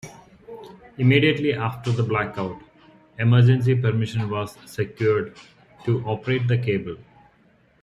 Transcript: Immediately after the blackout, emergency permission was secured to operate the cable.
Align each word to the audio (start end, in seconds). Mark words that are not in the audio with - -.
Immediately 0.97 1.53
after 1.53 1.91
the 1.91 2.01
blackout, 2.01 2.59
emergency 3.19 3.75
permission 3.79 4.31
was 4.31 4.57
secured 4.65 5.37
to 5.85 6.03
operate 6.07 6.47
the 6.47 6.57
cable. 6.57 6.97